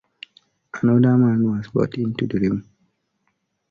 Another 0.81 1.15
man 1.15 1.43
was 1.55 1.67
brought 1.67 1.93
into 1.93 2.25
the 2.25 2.39
room. 2.39 2.67